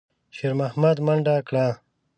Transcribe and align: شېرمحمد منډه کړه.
شېرمحمد 0.35 0.97
منډه 1.05 1.35
کړه. 1.47 1.67